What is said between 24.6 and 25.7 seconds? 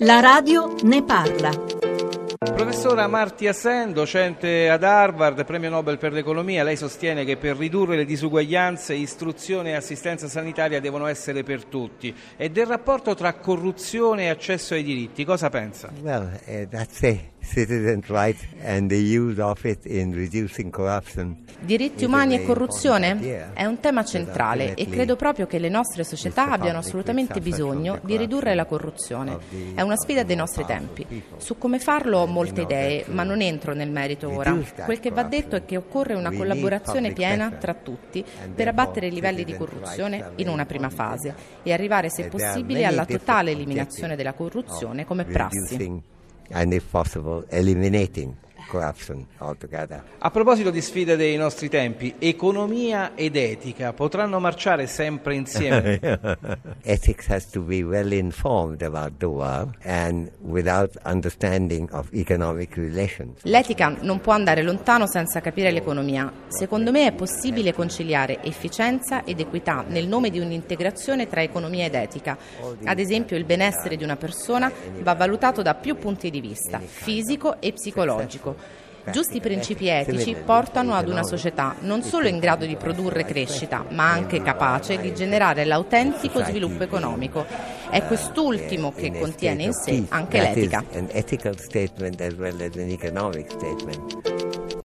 e credo proprio che le